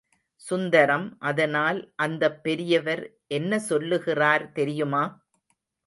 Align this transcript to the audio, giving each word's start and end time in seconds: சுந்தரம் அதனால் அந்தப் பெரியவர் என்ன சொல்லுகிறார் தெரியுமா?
சுந்தரம் 0.41 1.05
அதனால் 1.23 1.91
அந்தப் 1.97 2.43
பெரியவர் 2.43 3.03
என்ன 3.31 3.59
சொல்லுகிறார் 3.67 4.51
தெரியுமா? 4.51 5.03